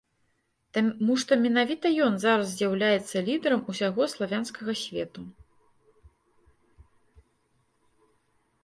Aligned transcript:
Таму 0.77 1.17
што 1.23 1.31
менавіта 1.43 1.91
ён 2.05 2.13
зараз 2.23 2.47
з'яўляецца 2.53 3.23
лідэрам 3.27 3.61
усяго 3.75 4.09
славянскага 4.15 4.77
свету. 4.81 5.29